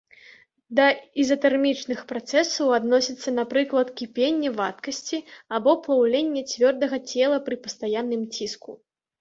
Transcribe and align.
Да 0.77 0.85
ізатэрмічных 1.23 1.99
працэсаў 2.11 2.67
адносяцца, 2.77 3.29
напрыклад, 3.41 3.87
кіпенне 4.01 4.49
вадкасці 4.57 5.17
або 5.59 5.71
плаўленне 5.85 6.41
цвёрдага 6.55 6.97
цела 7.13 7.37
пры 7.51 7.55
пастаянным 7.69 8.27
ціску. 8.37 8.71